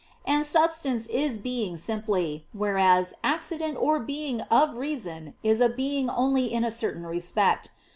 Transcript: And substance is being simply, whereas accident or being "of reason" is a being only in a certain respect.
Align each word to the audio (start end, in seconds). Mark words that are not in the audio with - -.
And 0.25 0.43
substance 0.47 1.05
is 1.05 1.37
being 1.37 1.77
simply, 1.77 2.47
whereas 2.53 3.13
accident 3.23 3.77
or 3.79 3.99
being 3.99 4.41
"of 4.49 4.75
reason" 4.77 5.35
is 5.43 5.61
a 5.61 5.69
being 5.69 6.09
only 6.09 6.51
in 6.51 6.63
a 6.63 6.71
certain 6.71 7.05
respect. 7.05 7.69